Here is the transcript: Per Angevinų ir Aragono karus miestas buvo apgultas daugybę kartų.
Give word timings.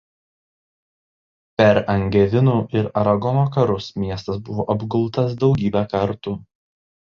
Per 1.61 1.79
Angevinų 1.95 2.55
ir 2.81 2.89
Aragono 3.03 3.45
karus 3.59 3.91
miestas 4.05 4.43
buvo 4.49 4.67
apgultas 4.77 5.39
daugybę 5.47 5.87
kartų. 5.95 6.37